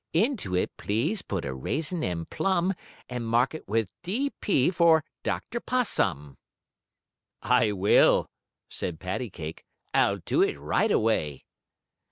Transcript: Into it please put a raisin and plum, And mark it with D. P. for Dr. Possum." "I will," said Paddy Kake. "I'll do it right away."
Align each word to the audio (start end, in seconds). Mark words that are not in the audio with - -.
Into 0.13 0.55
it 0.55 0.75
please 0.77 1.21
put 1.21 1.45
a 1.45 1.53
raisin 1.53 2.03
and 2.03 2.27
plum, 2.27 2.73
And 3.07 3.23
mark 3.27 3.53
it 3.53 3.67
with 3.67 3.87
D. 4.01 4.31
P. 4.41 4.71
for 4.71 5.03
Dr. 5.21 5.59
Possum." 5.59 6.37
"I 7.43 7.71
will," 7.71 8.25
said 8.67 8.99
Paddy 8.99 9.29
Kake. 9.29 9.63
"I'll 9.93 10.17
do 10.17 10.41
it 10.41 10.57
right 10.59 10.89
away." 10.89 11.43